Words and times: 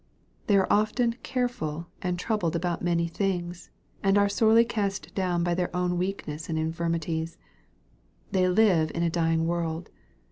They 0.47 0.57
are 0.57 0.65
often 0.67 1.13
care 1.21 1.47
ful 1.47 1.85
and 2.01 2.17
troubled 2.17 2.55
about 2.55 2.81
many 2.81 3.07
things, 3.07 3.69
and 4.01 4.17
are 4.17 4.27
sorely 4.29 4.65
cast 4.65 5.13
down 5.13 5.43
by 5.43 5.53
their 5.53 5.69
own 5.75 5.95
weakness 5.99 6.49
and 6.49 6.57
infirmities. 6.57 7.37
They 8.31 8.49
live 8.49 8.91
in 8.95 9.03
a 9.03 9.11
dying 9.11 9.45
world. 9.45 9.91